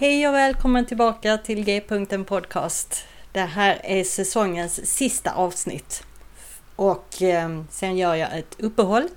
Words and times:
Hej 0.00 0.28
och 0.28 0.34
välkommen 0.34 0.86
tillbaka 0.86 1.38
till 1.38 1.64
G-punkten 1.64 2.24
Podcast. 2.24 3.04
Det 3.32 3.40
här 3.40 3.80
är 3.84 4.04
säsongens 4.04 4.86
sista 4.86 5.32
avsnitt. 5.32 6.02
Och 6.76 7.22
eh, 7.22 7.62
sen 7.70 7.96
gör 7.96 8.14
jag 8.14 8.38
ett 8.38 8.60
uppehåll 8.60 9.08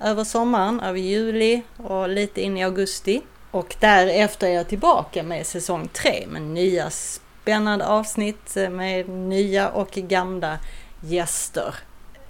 över 0.00 0.24
sommaren, 0.24 0.80
över 0.80 0.98
juli 0.98 1.62
och 1.76 2.08
lite 2.08 2.42
in 2.42 2.56
i 2.56 2.64
augusti. 2.64 3.22
Och 3.50 3.76
därefter 3.80 4.46
är 4.46 4.54
jag 4.54 4.68
tillbaka 4.68 5.22
med 5.22 5.46
säsong 5.46 5.88
3 5.88 6.26
med 6.28 6.42
nya 6.42 6.90
spännande 6.90 7.86
avsnitt 7.86 8.56
eh, 8.56 8.70
med 8.70 9.08
nya 9.08 9.70
och 9.70 9.90
gamla 9.90 10.58
gäster. 11.00 11.74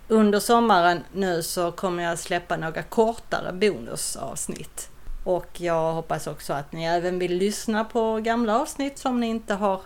Under 0.09 0.41
sommaren 0.41 1.05
nu 1.13 1.43
så 1.43 1.73
kommer 1.73 2.03
jag 2.03 2.19
släppa 2.19 2.57
några 2.57 2.83
kortare 2.83 3.53
bonusavsnitt. 3.53 4.91
Och 5.25 5.61
jag 5.61 5.93
hoppas 5.93 6.27
också 6.27 6.53
att 6.53 6.73
ni 6.73 6.85
även 6.85 7.19
vill 7.19 7.37
lyssna 7.37 7.85
på 7.85 8.21
gamla 8.21 8.61
avsnitt 8.61 8.99
som 8.99 9.21
ni 9.21 9.27
inte 9.27 9.55
har 9.55 9.81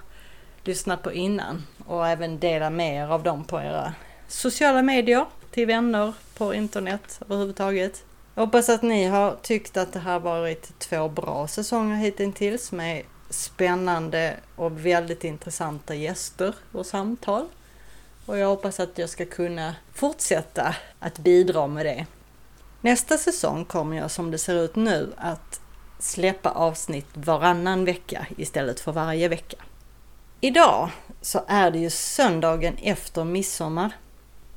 lyssnat 0.64 1.02
på 1.02 1.12
innan. 1.12 1.66
Och 1.86 2.08
även 2.08 2.38
dela 2.38 2.70
med 2.70 2.96
er 2.96 3.12
av 3.12 3.22
dem 3.22 3.44
på 3.44 3.60
era 3.60 3.94
sociala 4.28 4.82
medier, 4.82 5.26
till 5.50 5.66
vänner, 5.66 6.12
på 6.36 6.54
internet 6.54 7.20
överhuvudtaget. 7.28 8.04
Jag 8.34 8.46
hoppas 8.46 8.68
att 8.68 8.82
ni 8.82 9.04
har 9.06 9.36
tyckt 9.42 9.76
att 9.76 9.92
det 9.92 9.98
här 9.98 10.18
varit 10.18 10.78
två 10.78 11.08
bra 11.08 11.48
säsonger 11.48 11.96
hittills 11.96 12.72
med 12.72 13.02
spännande 13.30 14.36
och 14.56 14.86
väldigt 14.86 15.24
intressanta 15.24 15.94
gäster 15.94 16.54
och 16.72 16.86
samtal. 16.86 17.46
Och 18.26 18.38
jag 18.38 18.48
hoppas 18.48 18.80
att 18.80 18.98
jag 18.98 19.08
ska 19.10 19.24
kunna 19.24 19.74
fortsätta 19.92 20.76
att 20.98 21.18
bidra 21.18 21.66
med 21.66 21.86
det. 21.86 22.06
Nästa 22.80 23.18
säsong 23.18 23.64
kommer 23.64 23.96
jag 23.96 24.10
som 24.10 24.30
det 24.30 24.38
ser 24.38 24.54
ut 24.64 24.76
nu 24.76 25.12
att 25.16 25.60
släppa 25.98 26.50
avsnitt 26.50 27.06
varannan 27.14 27.84
vecka 27.84 28.26
istället 28.36 28.80
för 28.80 28.92
varje 28.92 29.28
vecka. 29.28 29.56
Idag 30.40 30.90
så 31.20 31.44
är 31.48 31.70
det 31.70 31.78
ju 31.78 31.90
söndagen 31.90 32.76
efter 32.82 33.24
midsommar. 33.24 33.92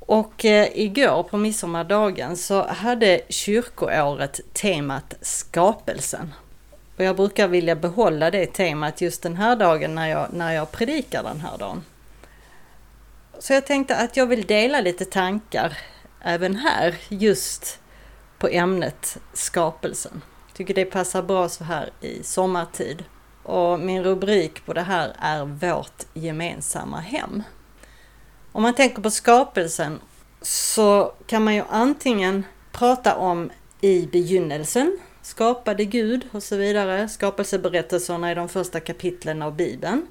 Och 0.00 0.44
eh, 0.44 0.68
igår 0.74 1.22
på 1.22 1.36
midsommardagen 1.36 2.36
så 2.36 2.66
hade 2.66 3.20
kyrkoåret 3.28 4.40
temat 4.52 5.14
skapelsen. 5.20 6.34
Och 6.96 7.04
jag 7.04 7.16
brukar 7.16 7.48
vilja 7.48 7.76
behålla 7.76 8.30
det 8.30 8.46
temat 8.46 9.00
just 9.00 9.22
den 9.22 9.36
här 9.36 9.56
dagen 9.56 9.94
när 9.94 10.08
jag, 10.08 10.32
när 10.32 10.52
jag 10.52 10.72
predikar 10.72 11.22
den 11.22 11.40
här 11.40 11.58
dagen. 11.58 11.84
Så 13.38 13.52
jag 13.52 13.66
tänkte 13.66 13.96
att 13.96 14.16
jag 14.16 14.26
vill 14.26 14.46
dela 14.46 14.80
lite 14.80 15.04
tankar 15.04 15.78
även 16.20 16.56
här 16.56 16.94
just 17.08 17.81
på 18.42 18.48
ämnet 18.48 19.18
skapelsen. 19.32 20.22
Tycker 20.54 20.74
det 20.74 20.84
passar 20.84 21.22
bra 21.22 21.48
så 21.48 21.64
här 21.64 21.90
i 22.00 22.22
sommartid. 22.22 23.04
Och 23.42 23.80
min 23.80 24.04
rubrik 24.04 24.66
på 24.66 24.72
det 24.72 24.82
här 24.82 25.16
är 25.18 25.44
Vårt 25.44 26.02
gemensamma 26.14 27.00
hem. 27.00 27.42
Om 28.52 28.62
man 28.62 28.74
tänker 28.74 29.02
på 29.02 29.10
skapelsen 29.10 30.00
så 30.40 31.12
kan 31.26 31.44
man 31.44 31.54
ju 31.54 31.62
antingen 31.68 32.44
prata 32.72 33.16
om 33.16 33.50
i 33.80 34.06
begynnelsen, 34.06 34.98
skapade 35.22 35.84
Gud 35.84 36.28
och 36.32 36.42
så 36.42 36.56
vidare, 36.56 37.08
skapelseberättelserna 37.08 38.32
i 38.32 38.34
de 38.34 38.48
första 38.48 38.80
kapitlen 38.80 39.42
av 39.42 39.56
Bibeln. 39.56 40.06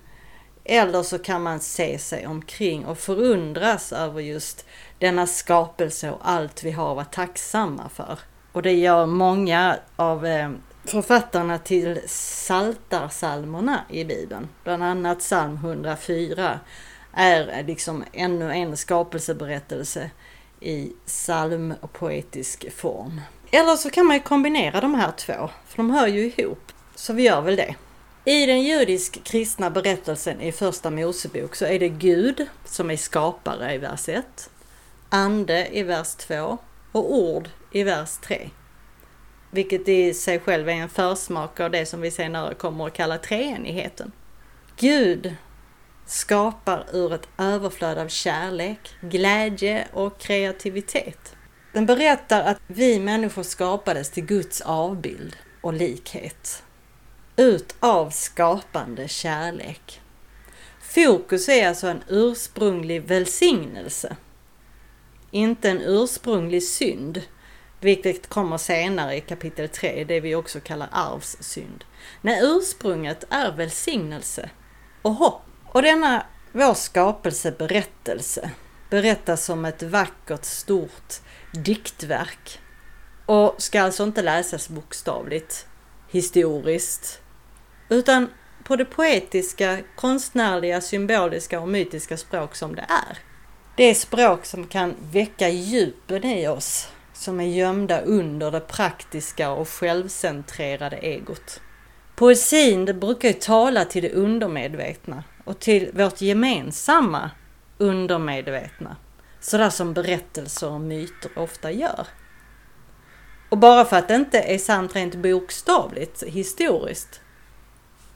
Eller 0.64 1.04
så 1.04 1.20
kan 1.20 1.44
man 1.44 1.60
se 1.60 2.00
sig 2.00 2.28
omkring 2.28 2.86
och 2.86 2.98
förundras 2.98 3.94
över 3.94 4.22
just 4.22 4.66
denna 5.00 5.28
skapelse 5.28 6.12
och 6.12 6.30
allt 6.30 6.64
vi 6.64 6.72
har 6.72 6.90
att 6.90 6.96
vara 6.96 7.06
tacksamma 7.06 7.90
för. 7.90 8.20
Och 8.52 8.62
det 8.62 8.74
gör 8.74 9.06
många 9.06 9.78
av 9.96 10.26
eh, 10.26 10.52
författarna 10.86 11.58
till 11.58 12.00
saltarsalmerna 12.08 13.82
i 13.90 14.04
Bibeln. 14.04 14.50
Bland 14.64 14.84
annat 14.84 15.20
psalm 15.20 15.56
104 15.56 16.60
är 17.14 17.60
eh, 17.60 17.66
liksom 17.66 18.04
ännu 18.14 18.52
en 18.52 18.78
skapelseberättelse 18.78 20.10
i 20.60 20.94
psalmpoetisk 21.06 22.72
form. 22.72 23.22
Eller 23.52 23.76
så 23.76 23.90
kan 23.90 24.06
man 24.06 24.16
ju 24.16 24.22
kombinera 24.24 24.82
de 24.82 24.96
här 24.96 25.12
två, 25.12 25.50
för 25.68 25.78
de 25.78 25.92
hör 25.92 26.08
ju 26.08 26.32
ihop. 26.38 26.72
Så 26.96 27.14
vi 27.14 27.24
gör 27.24 27.42
väl 27.42 27.56
det. 27.56 27.76
I 28.26 28.46
den 28.46 28.62
judisk 28.64 29.24
kristna 29.24 29.70
berättelsen 29.70 30.42
i 30.42 30.52
första 30.52 30.90
Mosebok 30.90 31.56
så 31.56 31.66
är 31.66 31.80
det 31.80 31.90
Gud 31.90 32.48
som 32.66 32.92
är 32.92 32.98
skapare 32.98 33.74
i 33.74 33.78
vers 33.78 34.10
1, 34.10 34.50
ande 35.10 35.78
i 35.78 35.84
vers 35.84 36.16
2 36.16 36.58
och 36.92 37.14
ord 37.14 37.50
i 37.72 37.84
vers 37.84 38.18
3. 38.18 38.50
Vilket 39.52 39.90
i 39.90 40.14
sig 40.14 40.40
själv 40.40 40.70
är 40.70 40.74
en 40.74 40.90
försmak 40.90 41.60
av 41.60 41.72
det 41.72 41.86
som 41.86 42.02
vi 42.02 42.12
senare 42.12 42.54
kommer 42.54 42.88
att 42.88 42.94
kalla 42.94 43.18
treenigheten. 43.18 44.12
Gud 44.78 45.36
skapar 46.06 46.86
ur 46.94 47.14
ett 47.14 47.28
överflöd 47.38 47.98
av 47.98 48.08
kärlek, 48.08 48.96
glädje 49.02 49.88
och 49.94 50.20
kreativitet. 50.20 51.36
Den 51.74 51.86
berättar 51.86 52.44
att 52.44 52.58
vi 52.68 53.00
människor 53.00 53.44
skapades 53.44 54.10
till 54.10 54.26
Guds 54.26 54.62
avbild 54.62 55.38
och 55.62 55.74
likhet. 55.74 56.64
Ut 57.42 57.76
av 57.80 58.10
skapande 58.10 59.08
kärlek. 59.08 60.02
Fokus 60.82 61.50
är 61.50 61.68
alltså 61.68 61.88
en 61.88 62.04
ursprunglig 62.08 63.04
välsignelse. 63.04 64.16
Inte 65.32 65.70
en 65.70 65.82
ursprunglig 65.82 66.64
synd, 66.64 67.22
vilket 67.80 68.28
kommer 68.28 68.58
senare 68.58 69.16
i 69.16 69.22
kapitel 69.22 69.70
3, 69.70 70.04
det 70.04 70.20
vi 70.20 70.36
också 70.36 70.60
kallar 70.60 70.90
arvssynd. 70.92 71.84
Nej, 72.22 72.40
ursprunget 72.44 73.24
är 73.30 73.52
välsignelse 73.52 74.50
och 75.02 75.14
hopp. 75.14 75.42
Och 75.66 75.82
denna 75.82 76.26
vår 76.52 76.74
skapelseberättelse 76.74 78.52
berättas 78.90 79.46
som 79.46 79.66
ett 79.66 79.84
vackert, 79.84 80.46
stort 80.46 81.14
diktverk 81.54 82.60
och 83.26 83.56
ska 83.58 83.82
alltså 83.82 84.04
inte 84.04 84.22
läsas 84.22 84.70
bokstavligt, 84.70 85.68
historiskt, 86.08 87.21
utan 87.92 88.30
på 88.64 88.76
det 88.76 88.86
poetiska, 88.86 89.78
konstnärliga, 89.96 90.82
symboliska 90.82 91.60
och 91.60 91.68
mytiska 91.68 92.18
språk 92.18 92.56
som 92.56 92.76
det 92.76 92.86
är. 92.90 93.18
Det 93.76 93.96
språk 93.96 94.46
som 94.46 94.68
kan 94.68 94.96
väcka 95.12 95.50
djupen 95.50 96.24
i 96.24 96.48
oss 96.48 96.88
som 97.14 97.40
är 97.40 97.46
gömda 97.46 98.02
under 98.02 98.52
det 98.52 98.60
praktiska 98.60 99.52
och 99.52 99.70
självcentrerade 99.70 100.98
egot. 100.98 101.62
Poesin 102.16 102.86
det 102.86 102.94
brukar 102.94 103.28
ju 103.28 103.34
tala 103.34 103.86
till 103.86 104.04
det 104.04 104.14
undermedvetna 104.14 105.24
och 105.44 105.60
till 105.60 105.92
vårt 105.94 106.22
gemensamma 106.22 107.32
undermedvetna. 107.78 108.96
Sådär 109.40 109.70
som 109.70 109.94
berättelser 109.94 110.70
och 110.70 110.82
myter 110.82 111.32
ofta 111.36 111.72
gör. 111.72 112.08
Och 113.50 113.58
bara 113.58 113.86
för 113.86 113.98
att 113.98 114.08
det 114.08 114.16
inte 114.16 114.40
är 114.40 114.58
sant 114.58 114.96
rent 114.96 115.16
bokstavligt, 115.16 116.24
historiskt, 116.24 117.22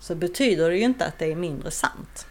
så 0.05 0.15
betyder 0.15 0.69
det 0.69 0.77
ju 0.77 0.83
inte 0.83 1.05
att 1.05 1.19
det 1.19 1.31
är 1.31 1.35
mindre 1.35 1.71
sant. 1.71 2.27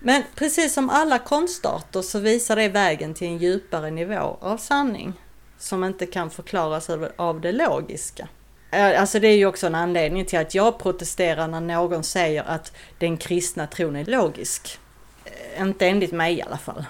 Men 0.00 0.22
precis 0.34 0.74
som 0.74 0.90
alla 0.90 1.18
konstarter 1.18 2.02
så 2.02 2.18
visar 2.18 2.56
det 2.56 2.68
vägen 2.68 3.14
till 3.14 3.26
en 3.26 3.38
djupare 3.38 3.90
nivå 3.90 4.38
av 4.40 4.58
sanning. 4.58 5.12
som 5.58 5.84
inte 5.84 6.06
kan 6.06 6.30
förklaras 6.30 6.90
av 7.16 7.40
det 7.40 7.52
logiska. 7.52 8.28
Alltså 8.70 9.20
det 9.20 9.28
är 9.28 9.36
ju 9.36 9.46
också 9.46 9.66
en 9.66 9.74
anledning 9.74 10.24
till 10.24 10.38
att 10.38 10.54
jag 10.54 10.78
protesterar 10.78 11.48
när 11.48 11.60
någon 11.60 12.04
säger 12.04 12.42
att 12.42 12.72
den 12.98 13.16
kristna 13.16 13.66
tron 13.66 13.96
är 13.96 14.04
logisk. 14.04 14.78
Eh, 15.24 15.62
inte 15.62 15.86
enligt 15.86 16.12
mig 16.12 16.34
i 16.34 16.42
alla 16.42 16.58
fall. 16.58 16.84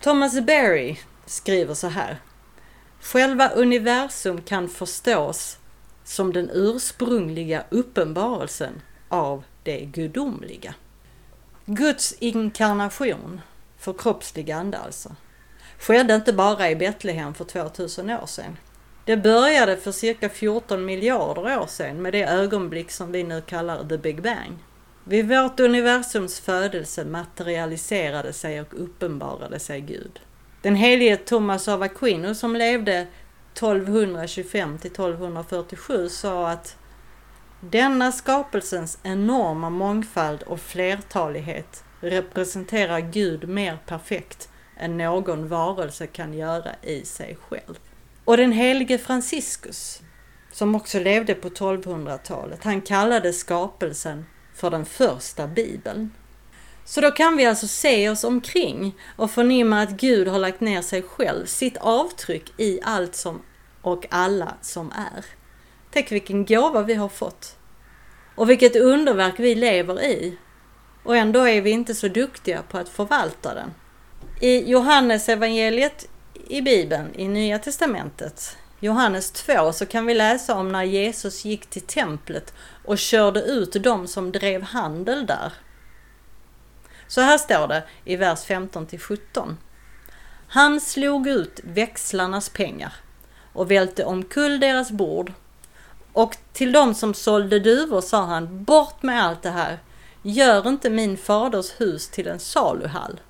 Thomas 0.00 0.40
Berry 0.40 0.96
skriver 1.26 1.74
så 1.74 1.88
här. 1.88 2.16
Själva 3.00 3.48
universum 3.48 4.42
kan 4.42 4.68
förstås 4.68 5.58
som 6.04 6.32
den 6.32 6.50
ursprungliga 6.52 7.64
uppenbarelsen 7.70 8.80
av 9.14 9.44
det 9.62 9.80
gudomliga. 9.80 10.74
Guds 11.66 12.12
inkarnation, 12.12 13.40
förkroppsligande 13.78 14.78
alltså, 14.78 15.16
skedde 15.78 16.14
inte 16.14 16.32
bara 16.32 16.70
i 16.70 16.76
Betlehem 16.76 17.34
för 17.34 17.44
2000 17.44 18.10
år 18.10 18.26
sedan. 18.26 18.56
Det 19.04 19.16
började 19.16 19.76
för 19.76 19.92
cirka 19.92 20.28
14 20.28 20.84
miljarder 20.84 21.58
år 21.58 21.66
sedan 21.66 22.02
med 22.02 22.12
det 22.12 22.24
ögonblick 22.24 22.90
som 22.90 23.12
vi 23.12 23.24
nu 23.24 23.40
kallar 23.40 23.88
the 23.88 23.98
Big 23.98 24.22
Bang. 24.22 24.58
Vid 25.04 25.28
vårt 25.28 25.60
universums 25.60 26.40
födelse 26.40 27.04
materialiserade 27.04 28.32
sig 28.32 28.60
och 28.60 28.74
uppenbarade 28.82 29.58
sig 29.58 29.80
Gud. 29.80 30.20
Den 30.62 30.76
helige 30.76 31.16
Thomas 31.16 31.68
av 31.68 31.82
Aquino 31.82 32.34
som 32.34 32.56
levde 32.56 33.06
1225 33.52 34.78
till 34.78 34.90
1247 34.90 36.08
sa 36.08 36.50
att 36.50 36.76
denna 37.70 38.12
skapelsens 38.12 38.98
enorma 39.02 39.70
mångfald 39.70 40.42
och 40.42 40.60
flertalighet 40.60 41.84
representerar 42.00 43.00
Gud 43.00 43.48
mer 43.48 43.78
perfekt 43.86 44.48
än 44.76 44.96
någon 44.96 45.48
varelse 45.48 46.06
kan 46.06 46.34
göra 46.34 46.70
i 46.82 47.04
sig 47.04 47.38
själv. 47.48 47.78
Och 48.24 48.36
den 48.36 48.52
helige 48.52 48.98
Franciscus, 48.98 50.00
som 50.52 50.74
också 50.74 50.98
levde 50.98 51.34
på 51.34 51.48
1200-talet, 51.48 52.64
han 52.64 52.80
kallade 52.80 53.32
skapelsen 53.32 54.26
för 54.54 54.70
den 54.70 54.84
första 54.84 55.46
bibeln. 55.46 56.10
Så 56.84 57.00
då 57.00 57.10
kan 57.10 57.36
vi 57.36 57.46
alltså 57.46 57.68
se 57.68 58.08
oss 58.10 58.24
omkring 58.24 58.94
och 59.16 59.30
förnimma 59.30 59.82
att 59.82 59.90
Gud 59.90 60.28
har 60.28 60.38
lagt 60.38 60.60
ner 60.60 60.82
sig 60.82 61.02
själv, 61.02 61.46
sitt 61.46 61.76
avtryck 61.76 62.52
i 62.56 62.80
allt 62.82 63.14
som 63.14 63.42
och 63.82 64.06
alla 64.10 64.54
som 64.60 64.92
är. 64.92 65.24
Tänk 65.94 66.12
vilken 66.12 66.44
gåva 66.44 66.82
vi 66.82 66.94
har 66.94 67.08
fått. 67.08 67.56
Och 68.34 68.50
vilket 68.50 68.76
underverk 68.76 69.34
vi 69.38 69.54
lever 69.54 70.02
i. 70.02 70.38
Och 71.02 71.16
ändå 71.16 71.48
är 71.48 71.60
vi 71.60 71.70
inte 71.70 71.94
så 71.94 72.08
duktiga 72.08 72.62
på 72.62 72.78
att 72.78 72.88
förvalta 72.88 73.54
den. 73.54 73.74
I 74.40 74.70
Johannes 74.70 75.28
evangeliet 75.28 76.08
i 76.48 76.62
Bibeln, 76.62 77.14
i 77.14 77.28
Nya 77.28 77.58
Testamentet, 77.58 78.56
Johannes 78.80 79.30
2, 79.30 79.72
så 79.72 79.86
kan 79.86 80.06
vi 80.06 80.14
läsa 80.14 80.54
om 80.54 80.68
när 80.68 80.82
Jesus 80.82 81.44
gick 81.44 81.66
till 81.66 81.82
templet 81.82 82.54
och 82.84 82.98
körde 82.98 83.40
ut 83.40 83.72
de 83.72 84.06
som 84.06 84.32
drev 84.32 84.62
handel 84.62 85.26
där. 85.26 85.52
Så 87.06 87.20
här 87.20 87.38
står 87.38 87.68
det 87.68 87.84
i 88.04 88.16
vers 88.16 88.42
15 88.44 88.86
till 88.86 89.00
17. 89.00 89.58
Han 90.48 90.80
slog 90.80 91.26
ut 91.26 91.60
växlarnas 91.62 92.48
pengar 92.48 92.92
och 93.52 93.70
välte 93.70 94.04
omkull 94.04 94.60
deras 94.60 94.90
bord. 94.90 95.32
Och 96.14 96.36
till 96.52 96.72
de 96.72 96.94
som 96.94 97.14
sålde 97.14 97.58
duvor 97.58 98.00
sa 98.00 98.24
han, 98.24 98.64
bort 98.64 99.02
med 99.02 99.24
allt 99.24 99.42
det 99.42 99.50
här. 99.50 99.78
Gör 100.22 100.68
inte 100.68 100.90
min 100.90 101.16
faders 101.16 101.80
hus 101.80 102.08
till 102.08 102.28
en 102.28 102.38
saluhall. 102.38 103.20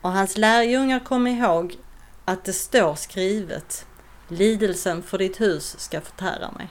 Och 0.00 0.12
hans 0.12 0.36
lärjungar 0.36 1.00
kom 1.00 1.26
ihåg 1.26 1.76
att 2.24 2.44
det 2.44 2.52
står 2.52 2.94
skrivet, 2.94 3.86
lidelsen 4.28 5.02
för 5.02 5.18
ditt 5.18 5.40
hus 5.40 5.80
ska 5.80 6.00
förtära 6.00 6.50
mig. 6.50 6.68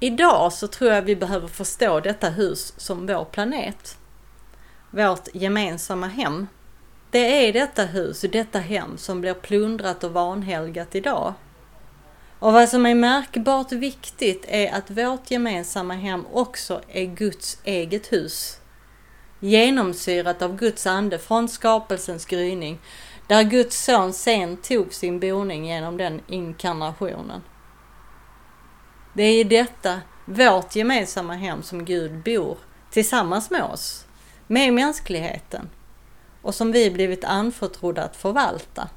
Idag 0.00 0.52
så 0.52 0.66
tror 0.66 0.90
jag 0.90 1.02
vi 1.02 1.16
behöver 1.16 1.48
förstå 1.48 2.00
detta 2.00 2.28
hus 2.28 2.74
som 2.76 3.06
vår 3.06 3.24
planet. 3.24 3.98
Vårt 4.90 5.28
gemensamma 5.34 6.06
hem. 6.06 6.46
Det 7.10 7.48
är 7.48 7.52
detta 7.52 7.84
hus, 7.84 8.20
detta 8.20 8.58
hem 8.58 8.98
som 8.98 9.20
blir 9.20 9.34
plundrat 9.34 10.04
och 10.04 10.12
vanhelgat 10.12 10.94
idag. 10.94 11.34
Och 12.40 12.52
vad 12.52 12.68
som 12.68 12.86
är 12.86 12.94
märkbart 12.94 13.72
viktigt 13.72 14.44
är 14.48 14.74
att 14.74 14.90
vårt 14.90 15.30
gemensamma 15.30 15.94
hem 15.94 16.26
också 16.32 16.80
är 16.88 17.04
Guds 17.04 17.58
eget 17.64 18.12
hus. 18.12 18.60
Genomsyrat 19.40 20.42
av 20.42 20.56
Guds 20.56 20.86
ande 20.86 21.18
från 21.18 21.48
skapelsens 21.48 22.26
gryning, 22.26 22.78
där 23.26 23.42
Guds 23.42 23.84
son 23.84 24.12
sen 24.12 24.56
tog 24.56 24.94
sin 24.94 25.20
boning 25.20 25.66
genom 25.66 25.96
den 25.96 26.20
inkarnationen. 26.28 27.42
Det 29.14 29.22
är 29.22 29.40
i 29.40 29.44
detta, 29.44 30.00
vårt 30.24 30.76
gemensamma 30.76 31.34
hem, 31.34 31.62
som 31.62 31.84
Gud 31.84 32.22
bor 32.22 32.58
tillsammans 32.90 33.50
med 33.50 33.62
oss, 33.62 34.06
med 34.46 34.72
mänskligheten 34.72 35.68
och 36.42 36.54
som 36.54 36.72
vi 36.72 36.90
blivit 36.90 37.24
anförtrodda 37.24 38.04
att 38.04 38.16
förvalta. 38.16 38.88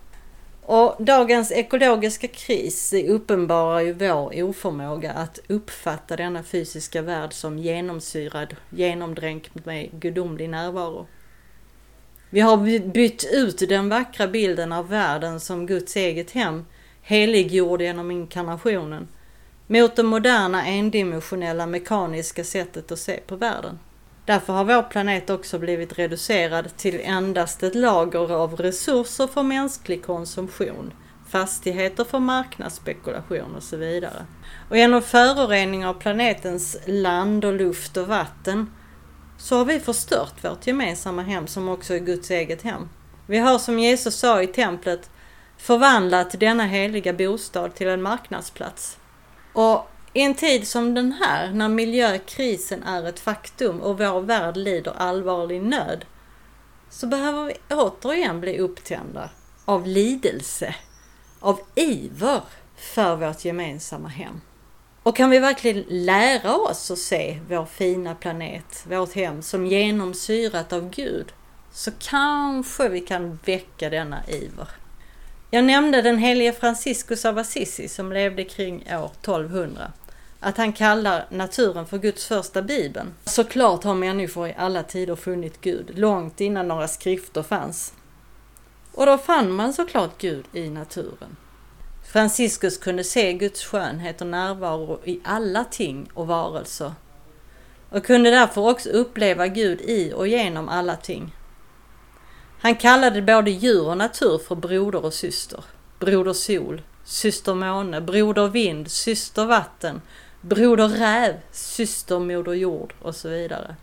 Och 0.74 0.96
dagens 1.00 1.52
ekologiska 1.52 2.28
kris 2.28 2.94
uppenbarar 3.08 3.80
ju 3.80 3.94
vår 3.94 4.44
oförmåga 4.44 5.12
att 5.12 5.40
uppfatta 5.48 6.16
denna 6.16 6.44
fysiska 6.44 7.02
värld 7.02 7.34
som 7.34 7.60
genomsyrad, 7.60 8.56
genomdränkt 8.70 9.66
med 9.66 9.90
gudomlig 9.92 10.50
närvaro. 10.50 11.08
Vi 12.30 12.40
har 12.40 12.80
bytt 12.80 13.30
ut 13.32 13.70
den 13.70 13.90
vackra 13.90 14.28
bilden 14.28 14.72
av 14.72 14.90
världen 14.90 15.40
som 15.40 15.66
Guds 15.66 15.96
eget 15.96 16.32
hem, 16.32 16.66
heliggjord 17.02 17.82
genom 17.82 18.12
inkarnationen, 18.12 19.08
mot 19.68 19.96
det 19.96 20.04
moderna 20.04 20.68
endimensionella 20.68 21.66
mekaniska 21.66 22.44
sättet 22.44 22.92
att 22.92 23.00
se 23.00 23.20
på 23.28 23.36
världen. 23.36 23.80
Därför 24.26 24.54
har 24.54 24.64
vår 24.64 24.84
planet 24.84 25.30
också 25.30 25.60
blivit 25.60 26.00
reducerad 26.00 26.78
till 26.78 27.02
endast 27.04 27.64
ett 27.64 27.76
lager 27.76 28.32
av 28.32 28.56
resurser 28.56 29.28
för 29.28 29.44
mänsklig 29.44 30.06
konsumtion, 30.06 30.94
fastigheter 31.30 32.04
för 32.04 32.20
marknadsspekulation 32.20 33.56
och 33.56 33.64
så 33.64 33.78
vidare. 33.78 34.26
Och 34.70 34.78
genom 34.78 35.02
förorening 35.02 35.86
av 35.86 35.94
planetens 35.94 36.78
land 36.86 37.46
och 37.46 37.54
luft 37.54 37.98
och 37.98 38.08
vatten 38.08 38.72
så 39.38 39.58
har 39.58 39.66
vi 39.66 39.80
förstört 39.80 40.44
vårt 40.44 40.68
gemensamma 40.68 41.22
hem 41.22 41.48
som 41.48 41.70
också 41.70 41.94
är 41.94 42.00
Guds 42.00 42.32
eget 42.32 42.62
hem. 42.62 42.90
Vi 43.28 43.38
har 43.38 43.60
som 43.60 43.80
Jesus 43.80 44.16
sa 44.16 44.42
i 44.42 44.48
templet 44.48 45.10
förvandlat 45.58 46.40
denna 46.40 46.66
heliga 46.66 47.14
bostad 47.14 47.76
till 47.76 47.88
en 47.88 48.02
marknadsplats. 48.02 48.98
Och 49.54 49.91
i 50.14 50.22
en 50.22 50.36
tid 50.36 50.68
som 50.68 50.94
den 50.94 51.12
här, 51.12 51.52
när 51.52 51.70
miljökrisen 51.70 52.84
är 52.84 53.04
ett 53.04 53.20
faktum 53.20 53.82
och 53.82 53.98
vår 53.98 54.22
värld 54.22 54.58
lider 54.58 54.94
allvarlig 54.98 55.62
nöd, 55.62 56.06
så 56.90 57.08
behöver 57.08 57.46
vi 57.46 57.76
återigen 57.76 58.42
bli 58.42 58.60
upptända 58.60 59.30
av 59.66 59.88
lidelse, 59.88 60.76
av 61.40 61.60
iver 61.76 62.42
för 62.76 63.16
vårt 63.16 63.46
gemensamma 63.46 64.08
hem. 64.08 64.42
Och 65.04 65.16
kan 65.16 65.30
vi 65.30 65.40
verkligen 65.40 65.86
lära 65.90 66.56
oss 66.56 66.92
att 66.92 66.98
se 66.98 67.40
vår 67.50 67.66
fina 67.66 68.16
planet, 68.16 68.86
vårt 68.90 69.14
hem, 69.14 69.42
som 69.42 69.66
genomsyrat 69.66 70.74
av 70.74 70.90
Gud, 70.90 71.34
så 71.72 71.92
kanske 72.00 72.90
vi 72.90 73.00
kan 73.00 73.40
väcka 73.46 73.90
denna 73.90 74.28
iver. 74.28 74.68
Jag 75.52 75.64
nämnde 75.64 76.02
den 76.02 76.18
helige 76.18 76.54
Franciscus 76.54 77.26
av 77.26 77.38
Assisi 77.38 77.88
som 77.88 78.12
levde 78.12 78.44
kring 78.44 78.76
år 78.76 79.12
1200 79.22 79.92
att 80.42 80.58
han 80.58 80.74
kallar 80.74 81.26
naturen 81.30 81.86
för 81.86 81.98
Guds 81.98 82.26
första 82.26 82.62
bibeln. 82.62 83.14
Såklart 83.26 83.84
har 83.84 83.96
människor 83.96 84.48
i 84.48 84.56
alla 84.58 84.84
tider 84.84 85.16
funnit 85.16 85.62
Gud, 85.62 85.98
långt 86.00 86.42
innan 86.42 86.68
några 86.68 86.88
skrifter 86.88 87.44
fanns. 87.44 87.94
Och 88.94 89.06
då 89.06 89.18
fann 89.18 89.52
man 89.52 89.74
såklart 89.74 90.18
Gud 90.18 90.46
i 90.54 90.70
naturen. 90.70 91.38
Franciscus 92.12 92.78
kunde 92.78 93.04
se 93.04 93.34
Guds 93.34 93.64
skönhet 93.64 94.22
och 94.22 94.28
närvaro 94.28 95.00
i 95.04 95.20
alla 95.24 95.64
ting 95.64 96.10
och 96.14 96.28
varelser 96.28 96.94
och 97.92 98.06
kunde 98.06 98.32
därför 98.32 98.70
också 98.70 98.90
uppleva 98.90 99.48
Gud 99.48 99.82
i 99.82 100.14
och 100.16 100.28
genom 100.28 100.70
alla 100.70 100.96
ting. 100.96 101.36
Han 102.60 102.76
kallade 102.76 103.22
både 103.22 103.52
djur 103.52 103.88
och 103.88 103.98
natur 103.98 104.38
för 104.38 104.56
broder 104.56 105.06
och 105.06 105.14
syster. 105.14 105.64
Broder 106.00 106.34
sol, 106.34 106.82
syster 107.04 107.54
måne, 107.54 108.02
broder 108.02 108.48
vind, 108.48 108.92
syster 108.92 109.46
vatten, 109.46 110.02
broder 110.42 110.88
räv, 110.88 111.34
syster 111.52 112.20
moder 112.20 112.54
jord 112.54 112.94
och 113.02 113.16
så 113.16 113.30
vidare. 113.30 113.76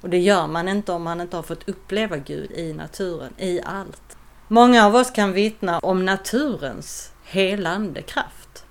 Och 0.00 0.10
det 0.10 0.18
gör 0.18 0.46
man 0.46 0.68
inte 0.68 0.92
om 0.92 1.02
man 1.02 1.20
inte 1.20 1.36
har 1.36 1.42
fått 1.42 1.68
uppleva 1.68 2.16
Gud 2.16 2.52
i 2.52 2.72
naturen, 2.72 3.34
i 3.38 3.60
allt. 3.64 4.16
Många 4.48 4.86
av 4.86 4.96
oss 4.96 5.10
kan 5.10 5.32
vittna 5.32 5.78
om 5.78 6.04
naturens 6.04 7.12
helande 7.24 8.02
kraft. 8.02 8.64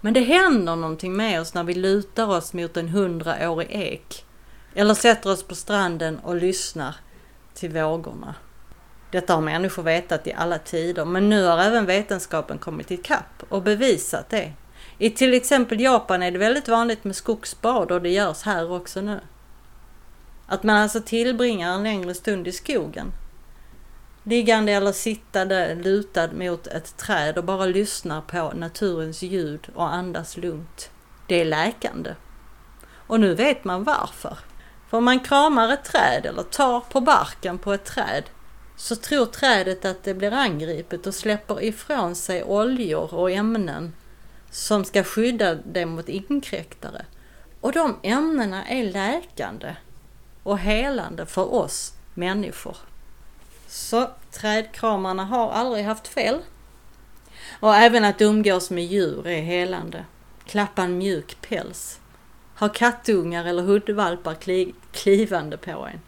Men 0.00 0.14
det 0.14 0.20
händer 0.20 0.76
någonting 0.76 1.16
med 1.16 1.40
oss 1.40 1.54
när 1.54 1.64
vi 1.64 1.74
lutar 1.74 2.26
oss 2.26 2.52
mot 2.52 2.76
en 2.76 2.88
hundraårig 2.88 3.68
ek 3.70 4.24
eller 4.74 4.94
sätter 4.94 5.30
oss 5.30 5.42
på 5.42 5.54
stranden 5.54 6.18
och 6.18 6.36
lyssnar 6.36 6.96
till 7.54 7.70
vågorna. 7.70 8.34
Detta 9.10 9.34
har 9.34 9.40
människor 9.40 9.82
vetat 9.82 10.26
i 10.26 10.32
alla 10.32 10.58
tider, 10.58 11.04
men 11.04 11.28
nu 11.28 11.44
har 11.44 11.58
även 11.58 11.86
vetenskapen 11.86 12.58
kommit 12.58 12.90
ikapp 12.90 13.42
och 13.48 13.62
bevisat 13.62 14.30
det. 14.30 14.52
I 15.02 15.10
till 15.10 15.34
exempel 15.34 15.80
Japan 15.80 16.22
är 16.22 16.30
det 16.30 16.38
väldigt 16.38 16.68
vanligt 16.68 17.04
med 17.04 17.16
skogsbad 17.16 17.92
och 17.92 18.02
det 18.02 18.08
görs 18.08 18.42
här 18.42 18.72
också 18.72 19.00
nu. 19.00 19.20
Att 20.46 20.62
man 20.62 20.76
alltså 20.76 21.00
tillbringar 21.00 21.74
en 21.74 21.82
längre 21.82 22.14
stund 22.14 22.48
i 22.48 22.52
skogen. 22.52 23.12
Liggande 24.22 24.72
eller 24.72 24.92
sittande 24.92 25.74
lutad 25.74 26.32
mot 26.32 26.66
ett 26.66 26.96
träd 26.96 27.38
och 27.38 27.44
bara 27.44 27.66
lyssnar 27.66 28.20
på 28.20 28.52
naturens 28.56 29.22
ljud 29.22 29.68
och 29.74 29.92
andas 29.92 30.36
lugnt. 30.36 30.90
Det 31.26 31.40
är 31.40 31.44
läkande. 31.44 32.14
Och 33.06 33.20
nu 33.20 33.34
vet 33.34 33.64
man 33.64 33.84
varför. 33.84 34.38
För 34.90 34.98
om 34.98 35.04
man 35.04 35.20
kramar 35.20 35.72
ett 35.72 35.84
träd 35.84 36.26
eller 36.26 36.42
tar 36.42 36.80
på 36.80 37.00
barken 37.00 37.58
på 37.58 37.72
ett 37.72 37.84
träd 37.84 38.24
så 38.76 38.96
tror 38.96 39.26
trädet 39.26 39.84
att 39.84 40.04
det 40.04 40.14
blir 40.14 40.32
angripet 40.32 41.06
och 41.06 41.14
släpper 41.14 41.62
ifrån 41.62 42.14
sig 42.14 42.44
oljor 42.44 43.14
och 43.14 43.30
ämnen 43.30 43.92
som 44.52 44.84
ska 44.84 45.04
skydda 45.04 45.54
dig 45.54 45.84
mot 45.84 46.08
inkräktare. 46.08 47.04
Och 47.60 47.72
de 47.72 47.96
ämnena 48.02 48.68
är 48.68 48.84
läkande 48.84 49.76
och 50.42 50.58
helande 50.58 51.26
för 51.26 51.54
oss 51.54 51.92
människor. 52.14 52.76
Så 53.66 54.10
trädkramarna 54.30 55.24
har 55.24 55.50
aldrig 55.50 55.84
haft 55.84 56.08
fel. 56.08 56.38
Och 57.60 57.74
även 57.76 58.04
att 58.04 58.20
umgås 58.20 58.70
med 58.70 58.84
djur 58.84 59.26
är 59.26 59.42
helande. 59.42 60.04
Klappa 60.46 60.82
en 60.82 60.98
mjuk 60.98 61.36
päls. 61.40 62.00
Ha 62.58 62.68
kattungar 62.68 63.44
eller 63.44 63.62
hundvalpar 63.62 64.34
kli 64.34 64.74
klivande 64.92 65.56
på 65.56 65.70
en. 65.70 66.00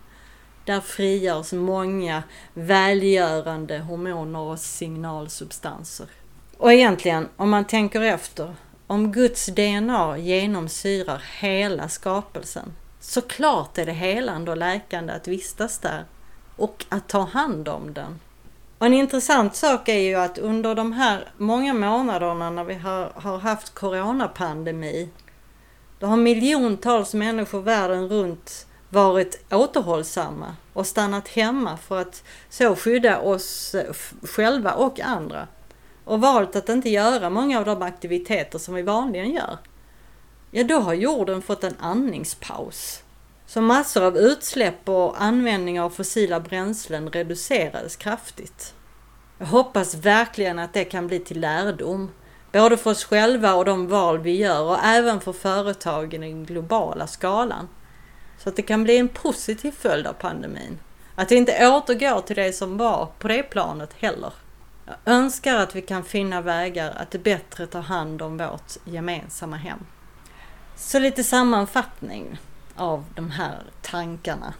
Där 0.64 0.80
frigörs 0.80 1.52
många 1.52 2.22
välgörande 2.54 3.78
hormoner 3.78 4.38
och 4.38 4.58
signalsubstanser. 4.58 6.06
Och 6.64 6.72
egentligen, 6.72 7.28
om 7.36 7.50
man 7.50 7.64
tänker 7.64 8.00
efter, 8.00 8.54
om 8.86 9.12
Guds 9.12 9.46
DNA 9.46 10.18
genomsyrar 10.18 11.22
hela 11.40 11.88
skapelsen, 11.88 12.72
så 13.00 13.20
klart 13.20 13.78
är 13.78 13.86
det 13.86 13.92
helande 13.92 14.50
och 14.50 14.56
läkande 14.56 15.12
att 15.12 15.28
vistas 15.28 15.78
där 15.78 16.04
och 16.56 16.84
att 16.88 17.08
ta 17.08 17.20
hand 17.20 17.68
om 17.68 17.94
den. 17.94 18.20
Och 18.78 18.86
en 18.86 18.94
intressant 18.94 19.56
sak 19.56 19.88
är 19.88 19.98
ju 19.98 20.14
att 20.14 20.38
under 20.38 20.74
de 20.74 20.92
här 20.92 21.28
många 21.36 21.74
månaderna 21.74 22.50
när 22.50 22.64
vi 22.64 22.74
har, 22.74 23.12
har 23.14 23.38
haft 23.38 23.74
coronapandemi, 23.74 25.08
då 25.98 26.06
har 26.06 26.16
miljontals 26.16 27.14
människor 27.14 27.60
världen 27.60 28.08
runt 28.08 28.66
varit 28.88 29.44
återhållsamma 29.50 30.56
och 30.72 30.86
stannat 30.86 31.28
hemma 31.28 31.76
för 31.76 32.00
att 32.00 32.22
så 32.50 32.76
skydda 32.76 33.20
oss 33.20 33.74
själva 34.22 34.72
och 34.72 35.00
andra 35.00 35.48
och 36.04 36.20
valt 36.20 36.56
att 36.56 36.68
inte 36.68 36.90
göra 36.90 37.30
många 37.30 37.58
av 37.58 37.64
de 37.64 37.82
aktiviteter 37.82 38.58
som 38.58 38.74
vi 38.74 38.82
vanligen 38.82 39.30
gör, 39.30 39.58
ja 40.50 40.64
då 40.64 40.78
har 40.78 40.94
jorden 40.94 41.42
fått 41.42 41.64
en 41.64 41.76
andningspaus. 41.80 43.02
Så 43.46 43.60
massor 43.60 44.02
av 44.02 44.16
utsläpp 44.16 44.88
och 44.88 45.22
användning 45.22 45.80
av 45.80 45.90
fossila 45.90 46.40
bränslen 46.40 47.10
reducerades 47.10 47.96
kraftigt. 47.96 48.74
Jag 49.38 49.46
hoppas 49.46 49.94
verkligen 49.94 50.58
att 50.58 50.72
det 50.72 50.84
kan 50.84 51.06
bli 51.06 51.18
till 51.18 51.40
lärdom, 51.40 52.10
både 52.52 52.76
för 52.76 52.90
oss 52.90 53.04
själva 53.04 53.54
och 53.54 53.64
de 53.64 53.88
val 53.88 54.18
vi 54.18 54.36
gör 54.36 54.62
och 54.62 54.84
även 54.84 55.20
för 55.20 55.32
företagen 55.32 56.22
i 56.22 56.28
den 56.28 56.44
globala 56.44 57.06
skalan. 57.06 57.68
Så 58.38 58.48
att 58.48 58.56
det 58.56 58.62
kan 58.62 58.84
bli 58.84 58.98
en 58.98 59.08
positiv 59.08 59.72
följd 59.72 60.06
av 60.06 60.12
pandemin. 60.12 60.78
Att 61.14 61.28
det 61.28 61.34
inte 61.34 61.68
återgår 61.68 62.20
till 62.20 62.36
det 62.36 62.52
som 62.52 62.76
var 62.76 63.08
på 63.18 63.28
det 63.28 63.42
planet 63.42 63.90
heller. 63.98 64.32
Jag 64.86 64.96
önskar 65.04 65.56
att 65.56 65.76
vi 65.76 65.82
kan 65.82 66.04
finna 66.04 66.40
vägar 66.40 66.90
att 66.96 67.22
bättre 67.22 67.66
ta 67.66 67.78
hand 67.78 68.22
om 68.22 68.38
vårt 68.38 68.72
gemensamma 68.84 69.56
hem. 69.56 69.78
Så 70.76 70.98
lite 70.98 71.24
sammanfattning 71.24 72.38
av 72.76 73.04
de 73.14 73.30
här 73.30 73.62
tankarna. 73.82 74.54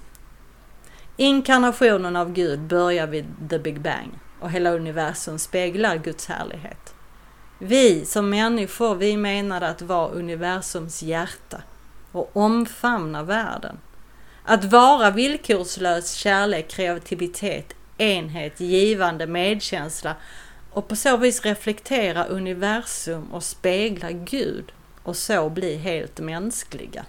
Inkarnationen 1.16 2.16
av 2.16 2.32
Gud 2.32 2.60
börjar 2.60 3.06
vid 3.06 3.26
the 3.50 3.58
Big 3.58 3.80
Bang 3.80 4.18
och 4.40 4.50
hela 4.50 4.70
universum 4.70 5.38
speglar 5.38 5.96
Guds 5.96 6.26
härlighet. 6.26 6.94
Vi 7.58 8.04
som 8.04 8.30
människor, 8.30 8.94
vi 8.94 9.16
menade 9.16 9.68
att 9.68 9.82
vara 9.82 10.08
universums 10.08 11.02
hjärta 11.02 11.62
och 12.12 12.30
omfamna 12.36 13.22
världen. 13.22 13.78
Att 14.44 14.64
vara 14.64 15.10
villkorslös 15.10 16.12
kärlek, 16.12 16.70
kreativitet, 16.70 17.74
enhet, 17.98 18.60
givande, 18.60 19.26
medkänsla 19.26 20.16
och 20.70 20.88
på 20.88 20.96
så 20.96 21.16
vis 21.16 21.44
reflektera 21.44 22.24
universum 22.24 23.32
och 23.32 23.42
spegla 23.42 24.10
Gud 24.10 24.72
och 25.02 25.16
så 25.16 25.50
bli 25.50 25.76
helt 25.76 26.20
mänskliga. 26.20 27.04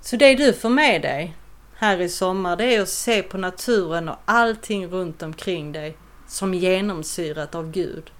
Så 0.00 0.16
det 0.16 0.34
du 0.34 0.52
får 0.52 0.68
med 0.68 1.02
dig 1.02 1.36
här 1.76 2.00
i 2.00 2.08
sommar 2.08 2.56
det 2.56 2.74
är 2.74 2.82
att 2.82 2.88
se 2.88 3.22
på 3.22 3.38
naturen 3.38 4.08
och 4.08 4.16
allting 4.24 4.86
runt 4.86 5.22
omkring 5.22 5.72
dig 5.72 5.96
som 6.28 6.54
genomsyrat 6.54 7.54
av 7.54 7.70
Gud. 7.70 8.10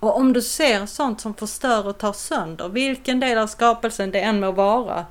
Och 0.00 0.16
om 0.16 0.32
du 0.32 0.42
ser 0.42 0.86
sånt 0.86 1.20
som 1.20 1.34
förstör 1.34 1.86
och 1.86 1.98
tar 1.98 2.12
sönder, 2.12 2.68
vilken 2.68 3.20
del 3.20 3.38
av 3.38 3.46
skapelsen 3.46 4.10
det 4.10 4.20
än 4.20 4.40
må 4.40 4.52
vara, 4.52 5.06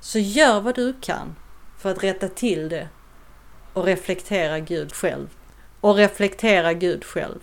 så 0.00 0.18
gör 0.18 0.60
vad 0.60 0.74
du 0.74 0.94
kan 1.00 1.36
för 1.78 1.90
att 1.90 2.04
rätta 2.04 2.28
till 2.28 2.68
det 2.68 2.88
och 3.72 3.84
reflektera 3.84 4.58
Gud 4.58 4.92
själv. 4.92 5.37
Och 5.80 5.96
reflektera 5.96 6.72
Gud 6.72 7.04
själv. 7.04 7.40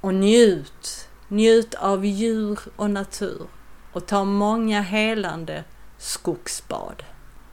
Och 0.00 0.14
njut, 0.14 1.08
njut 1.28 1.74
av 1.74 2.04
djur 2.04 2.58
och 2.76 2.90
natur 2.90 3.46
och 3.92 4.06
ta 4.06 4.24
många 4.24 4.80
helande 4.80 5.64
skogsbad. 5.98 7.02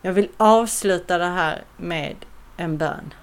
Jag 0.01 0.13
vill 0.13 0.29
avsluta 0.37 1.17
det 1.17 1.25
här 1.25 1.63
med 1.77 2.15
en 2.57 2.77
bön. 2.77 3.13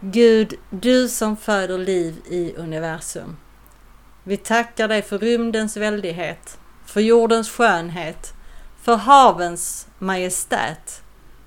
Gud, 0.00 0.54
du 0.70 1.08
som 1.08 1.36
föder 1.36 1.78
liv 1.78 2.22
i 2.28 2.54
universum. 2.56 3.36
Vi 4.22 4.36
tackar 4.36 4.88
dig 4.88 5.02
för 5.02 5.18
rymdens 5.18 5.76
väldighet, 5.76 6.58
för 6.84 7.00
jordens 7.00 7.50
skönhet, 7.50 8.34
för 8.82 8.96
havens 8.96 9.88
majestät 9.98 11.02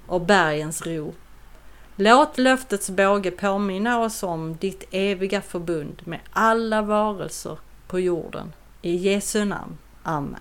och 0.08 0.22
bergens 0.22 0.86
ro. 0.86 1.13
Låt 2.00 2.38
löftets 2.38 2.89
båge 2.89 3.32
påminna 3.32 4.00
oss 4.00 4.24
om 4.24 4.58
ditt 4.58 4.84
eviga 4.92 5.42
förbund 5.42 6.01
med 6.06 6.20
alla 6.32 6.82
varelser 6.82 7.58
på 7.88 8.00
jorden. 8.00 8.54
I 8.82 8.96
Jesu 8.96 9.46
namn. 9.46 9.77
Amen. 10.04 10.39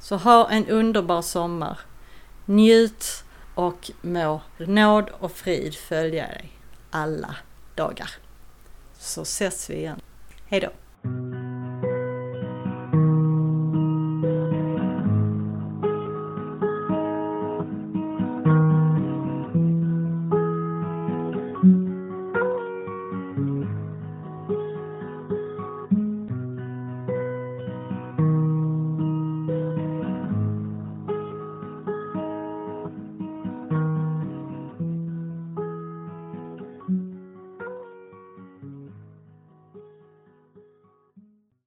Så 0.00 0.16
ha 0.16 0.50
en 0.50 0.66
underbar 0.68 1.22
sommar. 1.22 1.78
Njut 2.46 3.24
och 3.54 3.90
må 4.00 4.40
nåd 4.58 5.10
och 5.18 5.32
frid 5.32 5.74
följa 5.74 6.26
dig 6.26 6.52
alla 6.90 7.36
dagar. 7.74 8.10
Så 8.98 9.22
ses 9.22 9.70
vi 9.70 9.74
igen. 9.74 10.00
Hejdå! 10.46 10.70